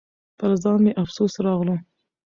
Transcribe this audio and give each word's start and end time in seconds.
پر 0.37 0.51
ځان 0.61 0.77
مې 0.83 0.91
افسوس 1.03 1.33
راغلو. 1.45 1.75